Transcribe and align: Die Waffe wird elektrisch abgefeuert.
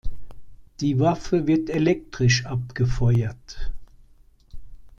Die 0.79 0.99
Waffe 0.99 1.45
wird 1.45 1.69
elektrisch 1.69 2.47
abgefeuert. 2.47 3.69